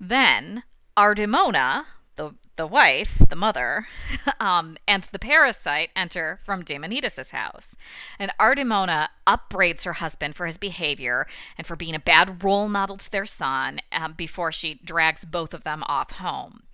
Then 0.00 0.64
Artemona, 0.96 1.86
the 2.18 2.34
the 2.56 2.66
wife, 2.66 3.22
the 3.30 3.36
mother, 3.36 3.86
um, 4.40 4.76
and 4.86 5.04
the 5.04 5.18
parasite 5.18 5.90
enter 5.96 6.40
from 6.44 6.64
Daemonides' 6.64 7.30
house. 7.30 7.76
And 8.18 8.32
Artemona 8.38 9.08
upbraids 9.26 9.84
her 9.84 9.94
husband 9.94 10.36
for 10.36 10.44
his 10.44 10.58
behavior 10.58 11.26
and 11.56 11.66
for 11.66 11.76
being 11.76 11.94
a 11.94 12.00
bad 12.00 12.42
role 12.44 12.68
model 12.68 12.98
to 12.98 13.10
their 13.10 13.26
son 13.26 13.80
um, 13.92 14.12
before 14.12 14.52
she 14.52 14.80
drags 14.84 15.24
both 15.24 15.54
of 15.54 15.64
them 15.64 15.82
off 15.86 16.10
home. 16.10 16.64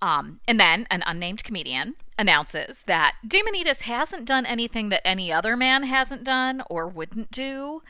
Um, 0.00 0.40
and 0.46 0.60
then 0.60 0.86
an 0.90 1.02
unnamed 1.04 1.44
comedian 1.44 1.96
announces 2.18 2.82
that 2.82 3.14
Daemonides 3.26 3.82
hasn't 3.82 4.26
done 4.26 4.46
anything 4.46 4.88
that 4.90 5.06
any 5.06 5.32
other 5.32 5.56
man 5.56 5.82
hasn't 5.84 6.24
done 6.24 6.62
or 6.70 6.86
wouldn't 6.86 7.30
do. 7.30 7.82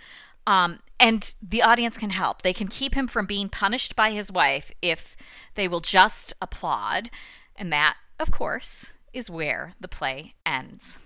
Um, 0.46 0.80
and 1.00 1.34
the 1.42 1.62
audience 1.62 1.96
can 1.96 2.10
help. 2.10 2.42
They 2.42 2.52
can 2.52 2.68
keep 2.68 2.94
him 2.94 3.08
from 3.08 3.26
being 3.26 3.48
punished 3.48 3.96
by 3.96 4.10
his 4.10 4.30
wife 4.30 4.70
if 4.82 5.16
they 5.54 5.68
will 5.68 5.80
just 5.80 6.34
applaud. 6.40 7.10
And 7.56 7.72
that, 7.72 7.96
of 8.18 8.30
course, 8.30 8.92
is 9.12 9.30
where 9.30 9.74
the 9.80 9.88
play 9.88 10.34
ends. 10.44 10.98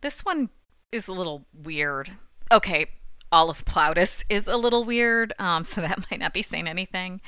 This 0.00 0.24
one 0.24 0.48
is 0.90 1.08
a 1.08 1.12
little 1.12 1.46
weird. 1.52 2.10
Okay, 2.50 2.86
all 3.32 3.50
of 3.50 3.64
Plautus 3.64 4.24
is 4.28 4.46
a 4.46 4.56
little 4.56 4.84
weird, 4.84 5.32
um, 5.38 5.64
so 5.70 5.80
that 5.80 6.10
might 6.10 6.20
not 6.20 6.34
be 6.34 6.42
saying 6.42 6.68
anything. 6.68 7.20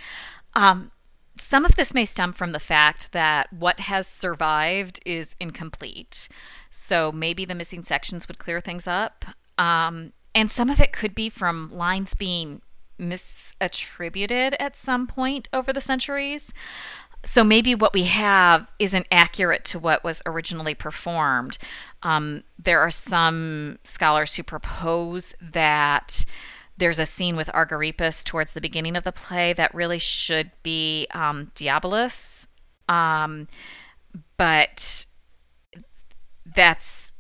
Um, 0.54 0.92
some 1.38 1.64
of 1.64 1.76
this 1.76 1.94
may 1.94 2.04
stem 2.04 2.32
from 2.32 2.52
the 2.52 2.60
fact 2.60 3.12
that 3.12 3.52
what 3.52 3.80
has 3.80 4.06
survived 4.06 5.00
is 5.06 5.34
incomplete. 5.40 6.28
So 6.70 7.10
maybe 7.10 7.44
the 7.44 7.54
missing 7.54 7.84
sections 7.84 8.28
would 8.28 8.38
clear 8.38 8.60
things 8.60 8.86
up. 8.86 9.24
Um, 9.58 10.12
and 10.34 10.50
some 10.50 10.70
of 10.70 10.80
it 10.80 10.92
could 10.92 11.14
be 11.14 11.28
from 11.28 11.70
lines 11.72 12.14
being 12.14 12.62
misattributed 12.98 14.54
at 14.60 14.76
some 14.76 15.06
point 15.06 15.48
over 15.52 15.72
the 15.72 15.80
centuries. 15.80 16.52
So 17.24 17.44
maybe 17.44 17.74
what 17.74 17.94
we 17.94 18.04
have 18.04 18.66
isn't 18.78 19.06
accurate 19.12 19.64
to 19.66 19.78
what 19.78 20.02
was 20.02 20.22
originally 20.26 20.74
performed. 20.74 21.56
Um, 22.02 22.42
there 22.58 22.80
are 22.80 22.90
some 22.90 23.78
scholars 23.84 24.34
who 24.34 24.42
propose 24.42 25.34
that 25.40 26.24
there's 26.76 26.98
a 26.98 27.06
scene 27.06 27.36
with 27.36 27.48
Argyrippus 27.48 28.24
towards 28.24 28.54
the 28.54 28.60
beginning 28.60 28.96
of 28.96 29.04
the 29.04 29.12
play 29.12 29.52
that 29.52 29.74
really 29.74 30.00
should 30.00 30.50
be 30.64 31.06
um, 31.12 31.52
Diabolus. 31.54 32.48
Um, 32.88 33.46
but 34.36 35.06
that's 36.44 37.12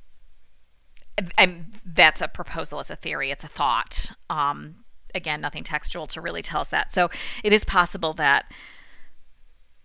I'm, 1.38 1.66
that's 1.84 2.20
a 2.20 2.28
proposal. 2.28 2.80
It's 2.80 2.90
a 2.90 2.96
theory. 2.96 3.30
It's 3.30 3.44
a 3.44 3.48
thought. 3.48 4.12
Um, 4.30 4.76
again, 5.14 5.40
nothing 5.40 5.62
textual 5.62 6.06
to 6.08 6.20
really 6.20 6.42
tell 6.42 6.62
us 6.62 6.70
that. 6.70 6.92
So 6.92 7.10
it 7.44 7.52
is 7.52 7.64
possible 7.64 8.14
that 8.14 8.46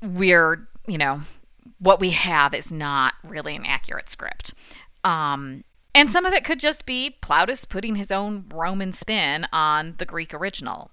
we're, 0.02 0.68
you 0.88 0.98
know, 0.98 1.22
what 1.80 2.00
we 2.00 2.12
have 2.12 2.54
is 2.54 2.72
not 2.72 3.14
really 3.24 3.56
an 3.56 3.66
accurate 3.66 4.10
script. 4.10 4.54
Um, 5.04 5.64
and 5.94 6.12
some 6.12 6.26
of 6.26 6.34
it 6.34 6.44
could 6.44 6.60
just 6.60 6.86
be 6.86 7.18
Plautus 7.22 7.68
putting 7.68 7.96
his 7.96 8.12
own 8.12 8.46
Roman 8.54 8.94
spin 8.94 9.48
on 9.52 9.96
the 9.98 10.06
Greek 10.06 10.34
original. 10.34 10.92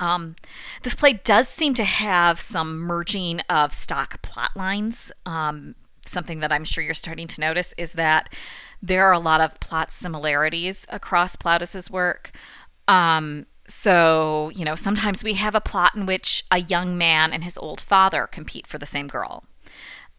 Um, 0.00 0.36
this 0.82 0.94
play 0.94 1.14
does 1.14 1.48
seem 1.48 1.74
to 1.74 1.84
have 1.84 2.40
some 2.40 2.78
merging 2.78 3.40
of 3.48 3.74
stock 3.74 4.20
plot 4.22 4.50
lines. 4.56 5.12
Um, 5.26 5.74
something 6.06 6.40
that 6.40 6.52
I'm 6.52 6.64
sure 6.64 6.82
you're 6.82 6.94
starting 6.94 7.28
to 7.28 7.40
notice 7.40 7.72
is 7.76 7.92
that 7.92 8.32
there 8.82 9.06
are 9.06 9.12
a 9.12 9.18
lot 9.18 9.40
of 9.40 9.58
plot 9.60 9.92
similarities 9.92 10.86
across 10.88 11.36
Plautus's 11.36 11.90
work. 11.90 12.32
Um, 12.88 13.46
so, 13.72 14.52
you 14.54 14.64
know, 14.64 14.74
sometimes 14.74 15.24
we 15.24 15.32
have 15.34 15.54
a 15.54 15.60
plot 15.60 15.96
in 15.96 16.04
which 16.04 16.44
a 16.50 16.58
young 16.58 16.98
man 16.98 17.32
and 17.32 17.42
his 17.42 17.56
old 17.56 17.80
father 17.80 18.26
compete 18.26 18.66
for 18.66 18.76
the 18.76 18.86
same 18.86 19.08
girl. 19.08 19.44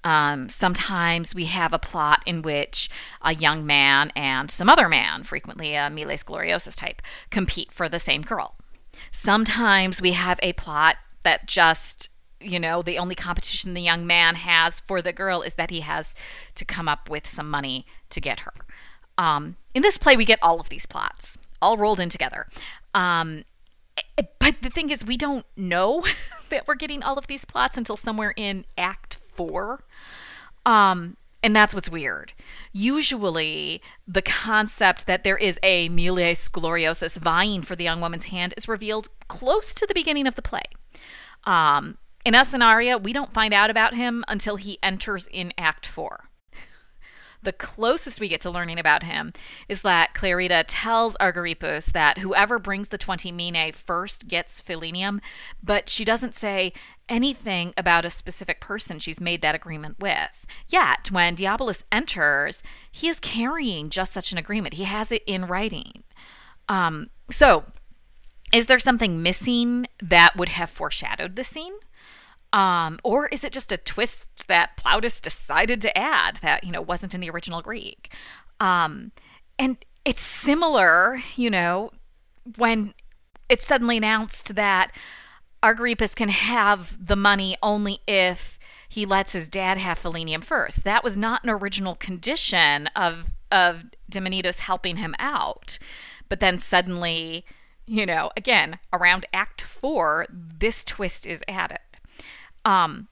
Um, 0.03 0.49
sometimes 0.49 1.33
we 1.33 1.45
have 1.45 1.71
a 1.71 1.79
plot 1.79 2.23
in 2.25 2.41
which 2.41 2.89
a 3.21 3.33
young 3.33 3.65
man 3.65 4.11
and 4.15 4.51
some 4.51 4.69
other 4.69 4.89
man, 4.89 5.23
frequently 5.23 5.75
a 5.75 5.89
Miles 5.89 6.23
Gloriosus 6.23 6.75
type, 6.75 7.01
compete 7.29 7.71
for 7.71 7.87
the 7.87 7.99
same 7.99 8.23
girl. 8.23 8.55
Sometimes 9.11 10.01
we 10.01 10.11
have 10.11 10.39
a 10.41 10.53
plot 10.53 10.97
that 11.21 11.45
just 11.45 12.09
you 12.41 12.59
know, 12.59 12.81
the 12.81 12.97
only 12.97 13.15
competition 13.15 13.73
the 13.73 13.81
young 13.81 14.05
man 14.05 14.35
has 14.35 14.81
for 14.81 15.01
the 15.01 15.13
girl 15.13 15.41
is 15.41 15.55
that 15.55 15.69
he 15.69 15.79
has 15.79 16.13
to 16.55 16.65
come 16.65 16.89
up 16.89 17.09
with 17.09 17.25
some 17.25 17.49
money 17.49 17.85
to 18.09 18.19
get 18.19 18.41
her. 18.41 18.53
Um, 19.17 19.55
in 19.73 19.81
this 19.81 19.97
play, 19.97 20.17
we 20.17 20.25
get 20.25 20.39
all 20.41 20.59
of 20.59 20.67
these 20.67 20.85
plots 20.85 21.37
all 21.63 21.77
rolled 21.77 21.99
in 21.99 22.09
together. 22.09 22.47
Um, 22.93 23.43
eh, 24.17 24.23
but 24.39 24.61
the 24.61 24.69
thing 24.69 24.89
is, 24.89 25.05
we 25.05 25.17
don't 25.17 25.45
know 25.55 26.03
that 26.49 26.67
we're 26.67 26.75
getting 26.75 27.01
all 27.01 27.17
of 27.17 27.27
these 27.27 27.45
plots 27.45 27.77
until 27.77 27.97
somewhere 27.97 28.33
in 28.35 28.65
Act 28.77 29.15
Four. 29.15 29.79
Um, 30.65 31.17
and 31.41 31.55
that's 31.55 31.73
what's 31.73 31.89
weird. 31.89 32.33
Usually, 32.71 33.81
the 34.07 34.21
concept 34.21 35.07
that 35.07 35.23
there 35.23 35.37
is 35.37 35.59
a 35.61 35.89
Miles 35.89 36.47
Gloriosus 36.47 37.17
vying 37.17 37.61
for 37.61 37.75
the 37.75 37.83
young 37.83 37.99
woman's 37.99 38.25
hand 38.25 38.53
is 38.55 38.67
revealed 38.67 39.09
close 39.27 39.73
to 39.73 39.85
the 39.85 39.93
beginning 39.93 40.25
of 40.25 40.35
the 40.35 40.41
play. 40.41 40.63
Um, 41.43 41.97
in 42.23 42.33
Asinaria, 42.33 43.01
we 43.01 43.11
don't 43.11 43.33
find 43.33 43.53
out 43.53 43.69
about 43.69 43.93
him 43.93 44.23
until 44.29 44.55
he 44.55 44.79
enters 44.81 45.27
in 45.27 45.51
Act 45.57 45.85
4 45.85 46.29
the 47.43 47.53
closest 47.53 48.19
we 48.19 48.27
get 48.27 48.41
to 48.41 48.49
learning 48.49 48.79
about 48.79 49.03
him 49.03 49.33
is 49.67 49.81
that 49.81 50.13
Clarita 50.13 50.65
tells 50.67 51.15
Argyrippus 51.17 51.91
that 51.93 52.19
whoever 52.19 52.59
brings 52.59 52.87
the 52.87 52.97
20 52.97 53.31
minae 53.31 53.73
first 53.73 54.27
gets 54.27 54.61
Philenium, 54.61 55.19
but 55.61 55.89
she 55.89 56.05
doesn't 56.05 56.33
say 56.33 56.73
anything 57.09 57.73
about 57.75 58.05
a 58.05 58.09
specific 58.09 58.59
person 58.59 58.99
she's 58.99 59.19
made 59.19 59.41
that 59.41 59.55
agreement 59.55 59.99
with. 59.99 60.45
Yet, 60.67 61.11
when 61.11 61.35
Diabolus 61.35 61.83
enters, 61.91 62.63
he 62.91 63.07
is 63.07 63.19
carrying 63.19 63.89
just 63.89 64.13
such 64.13 64.31
an 64.31 64.37
agreement. 64.37 64.75
He 64.75 64.85
has 64.85 65.11
it 65.11 65.23
in 65.27 65.45
writing. 65.45 66.03
Um, 66.69 67.09
so, 67.29 67.65
is 68.53 68.67
there 68.67 68.79
something 68.79 69.23
missing 69.23 69.87
that 70.01 70.35
would 70.37 70.49
have 70.49 70.69
foreshadowed 70.69 71.35
the 71.35 71.43
scene? 71.43 71.73
Um, 72.53 72.99
or 73.03 73.27
is 73.27 73.43
it 73.43 73.51
just 73.51 73.71
a 73.71 73.77
twist 73.77 74.47
that 74.47 74.77
Plautus 74.77 75.19
decided 75.19 75.81
to 75.81 75.97
add 75.97 76.37
that, 76.37 76.63
you 76.63 76.71
know, 76.71 76.81
wasn't 76.81 77.15
in 77.15 77.19
the 77.19 77.29
original 77.29 77.61
Greek? 77.61 78.13
Um, 78.59 79.11
and 79.57 79.77
it's 80.05 80.21
similar, 80.21 81.19
you 81.35 81.49
know, 81.49 81.91
when 82.57 82.93
it's 83.49 83.65
suddenly 83.65 83.97
announced 83.97 84.55
that 84.55 84.91
Argyrippus 85.63 86.15
can 86.15 86.29
have 86.29 86.95
the 87.03 87.15
money 87.15 87.57
only 87.63 87.99
if 88.07 88.59
he 88.87 89.05
lets 89.05 89.33
his 89.33 89.49
dad 89.49 89.77
have 89.77 89.99
Philenium 89.99 90.43
first. 90.43 90.83
That 90.83 91.03
was 91.03 91.17
not 91.17 91.43
an 91.43 91.49
original 91.49 91.95
condition 91.95 92.87
of 92.95 93.29
of 93.51 93.85
helping 94.59 94.97
him 94.97 95.15
out. 95.19 95.77
But 96.29 96.39
then 96.39 96.57
suddenly, 96.57 97.45
you 97.85 98.05
know, 98.05 98.31
again, 98.35 98.79
around 98.91 99.27
act 99.33 99.61
4, 99.61 100.27
this 100.29 100.83
twist 100.83 101.27
is 101.27 101.43
added. 101.47 101.79
Um, 102.65 103.07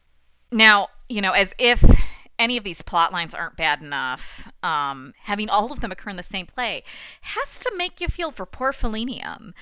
now, 0.51 0.89
you 1.09 1.21
know, 1.21 1.31
as 1.31 1.53
if 1.57 1.83
any 2.39 2.57
of 2.57 2.63
these 2.63 2.81
plot 2.81 3.13
lines 3.13 3.35
aren't 3.35 3.57
bad 3.57 3.81
enough, 3.81 4.51
um, 4.63 5.13
having 5.23 5.49
all 5.49 5.71
of 5.71 5.79
them 5.79 5.91
occur 5.91 6.09
in 6.09 6.17
the 6.17 6.23
same 6.23 6.45
play 6.45 6.83
has 7.21 7.59
to 7.59 7.71
make 7.77 8.01
you 8.01 8.07
feel 8.07 8.31
for 8.31 8.45
poor 8.45 8.71
Philenium. 8.71 9.53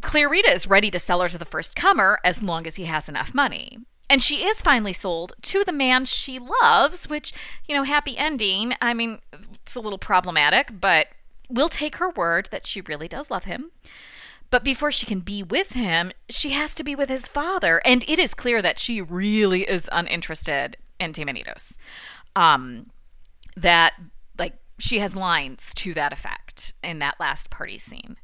Clarita 0.00 0.50
is 0.50 0.66
ready 0.66 0.90
to 0.90 0.98
sell 0.98 1.20
her 1.20 1.28
to 1.28 1.38
the 1.38 1.44
first 1.44 1.76
comer 1.76 2.18
as 2.24 2.42
long 2.42 2.66
as 2.66 2.76
he 2.76 2.84
has 2.84 3.08
enough 3.08 3.34
money. 3.34 3.78
And 4.08 4.22
she 4.22 4.44
is 4.44 4.62
finally 4.62 4.92
sold 4.92 5.32
to 5.42 5.64
the 5.64 5.72
man 5.72 6.04
she 6.04 6.38
loves, 6.38 7.08
which, 7.08 7.32
you 7.66 7.74
know, 7.74 7.82
happy 7.82 8.16
ending. 8.16 8.74
I 8.80 8.94
mean, 8.94 9.20
it's 9.54 9.74
a 9.74 9.80
little 9.80 9.98
problematic, 9.98 10.80
but 10.80 11.08
we'll 11.48 11.68
take 11.68 11.96
her 11.96 12.10
word 12.10 12.48
that 12.52 12.66
she 12.66 12.80
really 12.82 13.08
does 13.08 13.30
love 13.30 13.44
him. 13.44 13.70
But 14.52 14.64
before 14.64 14.92
she 14.92 15.06
can 15.06 15.20
be 15.20 15.42
with 15.42 15.72
him, 15.72 16.12
she 16.28 16.50
has 16.50 16.74
to 16.74 16.84
be 16.84 16.94
with 16.94 17.08
his 17.08 17.26
father. 17.26 17.80
And 17.86 18.04
it 18.06 18.18
is 18.18 18.34
clear 18.34 18.60
that 18.60 18.78
she 18.78 19.00
really 19.00 19.62
is 19.62 19.88
uninterested 19.90 20.76
in 21.00 21.14
Timonitos. 21.14 21.78
Um, 22.36 22.90
that, 23.56 23.94
like, 24.38 24.58
she 24.78 24.98
has 24.98 25.16
lines 25.16 25.72
to 25.76 25.94
that 25.94 26.12
effect 26.12 26.74
in 26.84 26.98
that 26.98 27.18
last 27.18 27.48
party 27.48 27.78
scene. 27.78 28.18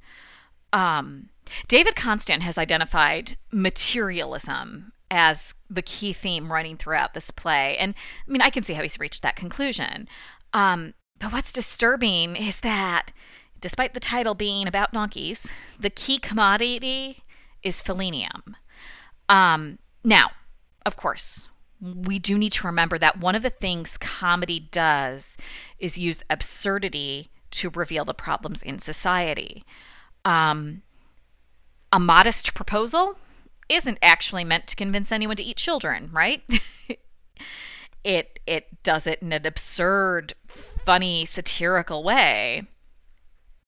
Um, 0.71 1.31
David 1.67 1.95
Konstan 1.95 2.41
has 2.41 2.59
identified 2.59 3.39
materialism 3.51 4.93
as 5.11 5.55
the 5.71 5.81
key 5.81 6.13
theme 6.13 6.53
running 6.53 6.77
throughout 6.77 7.15
this 7.15 7.31
play. 7.31 7.75
And 7.79 7.95
I 8.27 8.31
mean, 8.31 8.43
I 8.43 8.51
can 8.51 8.65
see 8.65 8.75
how 8.75 8.83
he's 8.83 9.01
reached 9.01 9.23
that 9.23 9.37
conclusion. 9.37 10.07
Um, 10.53 10.93
but 11.19 11.33
what's 11.33 11.55
disturbing 11.55 12.37
is 12.37 12.61
that 12.61 13.13
despite 13.61 13.95
the 13.95 14.01
title 14.01 14.35
being 14.35 14.67
about 14.67 14.93
donkeys, 14.93 15.49
the 15.79 15.91
key 15.91 16.19
commodity 16.19 17.19
is 17.63 17.83
Philenium. 17.83 18.55
Um, 19.29 19.79
now, 20.05 20.31
of 20.87 20.97
course, 20.97 21.49
we 21.81 22.19
do 22.19 22.39
need 22.39 22.53
to 22.53 22.67
remember 22.67 22.99
that 22.99 23.19
one 23.19 23.35
of 23.35 23.43
the 23.43 23.51
things 23.51 23.99
comedy 23.99 24.69
does 24.71 25.37
is 25.79 25.99
use 25.99 26.23
absurdity 26.29 27.31
to 27.51 27.71
reveal 27.71 28.05
the 28.05 28.15
problems 28.15 28.63
in 28.63 28.79
society. 28.79 29.65
Um, 30.25 30.83
a 31.93 32.01
modest 32.01 32.55
proposal 32.55 33.17
isn't 33.69 33.99
actually 34.03 34.45
meant 34.45 34.67
to 34.69 34.77
convince 34.77 35.13
anyone 35.13 35.37
to 35.37 35.43
eat 35.43 35.57
children, 35.57 36.11
right? 36.13 36.43
it 38.05 38.41
it 38.47 38.83
does 38.83 39.07
it 39.07 39.23
in 39.23 39.33
an 39.33 39.47
absurd, 39.47 40.35
funny, 40.49 41.25
satirical 41.25 42.03
way 42.03 42.67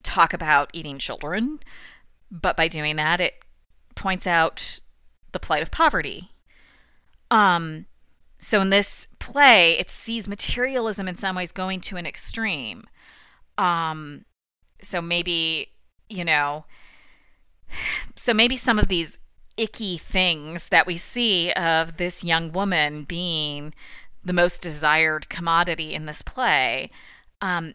talk 0.03 0.33
about 0.33 0.71
eating 0.73 0.99
children, 0.99 1.61
but 2.31 2.57
by 2.57 2.69
doing 2.69 2.97
that, 2.97 3.21
it 3.21 3.45
points 3.95 4.27
out 4.27 4.81
the 5.33 5.39
plight 5.39 5.63
of 5.63 5.71
poverty. 5.71 6.31
Um, 7.31 7.87
so 8.39 8.61
in 8.61 8.71
this 8.71 9.07
play, 9.19 9.79
it 9.79 9.91
sees 9.91 10.27
materialism 10.27 11.07
in 11.07 11.15
some 11.15 11.37
ways 11.37 11.53
going 11.53 11.81
to 11.83 11.97
an 11.97 12.07
extreme. 12.07 12.85
Um, 13.59 14.25
so 14.81 15.03
maybe, 15.03 15.69
you 16.09 16.25
know, 16.25 16.65
so 18.17 18.33
maybe 18.33 18.57
some 18.57 18.79
of 18.79 18.89
these 18.89 19.19
icky 19.57 19.99
things 19.99 20.71
that 20.71 20.87
we 20.87 20.97
see 20.97 21.53
of 21.53 21.99
this 21.99 22.25
young 22.25 22.51
woman 22.51 23.05
being 23.05 23.75
the 24.25 24.33
most 24.33 24.63
desired 24.63 25.29
commodity 25.29 25.95
in 25.95 26.07
this 26.07 26.23
play 26.23 26.91
um, 27.43 27.75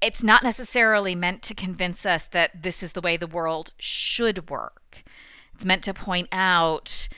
it's 0.00 0.22
not 0.22 0.42
necessarily 0.42 1.14
meant 1.14 1.42
to 1.42 1.54
convince 1.54 2.04
us 2.04 2.26
that 2.26 2.62
this 2.62 2.82
is 2.82 2.92
the 2.92 3.00
way 3.00 3.16
the 3.16 3.26
world 3.26 3.72
should 3.78 4.50
work. 4.50 5.02
It's 5.54 5.64
meant 5.64 5.84
to 5.84 5.94
point 5.94 6.28
out 6.32 7.08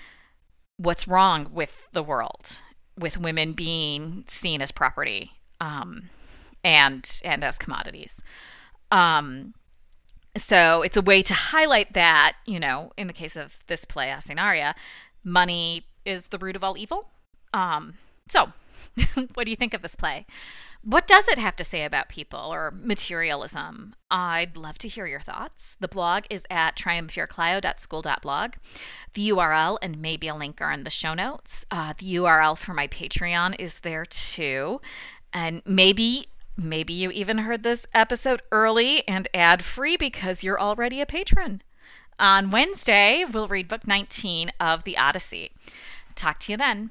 what's 0.76 1.08
wrong 1.08 1.50
with 1.52 1.86
the 1.92 2.02
world, 2.02 2.60
with 2.96 3.18
women 3.18 3.52
being 3.52 4.24
seen 4.28 4.62
as 4.62 4.70
property 4.70 5.32
um, 5.60 6.04
and 6.62 7.20
and 7.24 7.42
as 7.42 7.58
commodities. 7.58 8.22
Um, 8.90 9.54
so 10.36 10.82
it's 10.82 10.96
a 10.96 11.02
way 11.02 11.22
to 11.22 11.34
highlight 11.34 11.94
that, 11.94 12.34
you 12.46 12.60
know, 12.60 12.92
in 12.96 13.08
the 13.08 13.12
case 13.12 13.36
of 13.36 13.58
this 13.66 13.84
play, 13.84 14.08
Asinaria, 14.08 14.74
money 15.24 15.86
is 16.04 16.28
the 16.28 16.38
root 16.38 16.56
of 16.56 16.62
all 16.62 16.78
evil. 16.78 17.08
Um, 17.52 17.94
so, 18.28 18.52
what 19.34 19.44
do 19.44 19.50
you 19.50 19.56
think 19.56 19.74
of 19.74 19.82
this 19.82 19.96
play? 19.96 20.26
What 20.82 21.06
does 21.06 21.28
it 21.28 21.38
have 21.38 21.56
to 21.56 21.64
say 21.64 21.84
about 21.84 22.08
people 22.08 22.38
or 22.38 22.70
materialism? 22.70 23.94
I'd 24.10 24.56
love 24.56 24.78
to 24.78 24.88
hear 24.88 25.06
your 25.06 25.20
thoughts. 25.20 25.76
The 25.80 25.88
blog 25.88 26.24
is 26.30 26.46
at 26.50 26.76
triumvirclio.school.blog. 26.76 28.52
The 29.14 29.28
URL 29.30 29.78
and 29.82 30.00
maybe 30.00 30.28
a 30.28 30.34
link 30.34 30.60
are 30.60 30.72
in 30.72 30.84
the 30.84 30.90
show 30.90 31.14
notes. 31.14 31.66
Uh, 31.70 31.94
the 31.98 32.14
URL 32.14 32.56
for 32.56 32.74
my 32.74 32.86
Patreon 32.86 33.56
is 33.58 33.80
there 33.80 34.04
too. 34.04 34.80
And 35.32 35.62
maybe 35.66 36.28
maybe 36.56 36.92
you 36.92 37.10
even 37.10 37.38
heard 37.38 37.62
this 37.62 37.86
episode 37.94 38.42
early 38.50 39.06
and 39.06 39.28
ad 39.32 39.62
free 39.62 39.96
because 39.96 40.42
you're 40.42 40.60
already 40.60 41.00
a 41.00 41.06
patron. 41.06 41.62
On 42.18 42.50
Wednesday, 42.50 43.24
we'll 43.30 43.46
read 43.46 43.68
book 43.68 43.86
19 43.86 44.50
of 44.58 44.82
The 44.82 44.98
Odyssey. 44.98 45.52
Talk 46.16 46.38
to 46.40 46.52
you 46.52 46.58
then. 46.58 46.90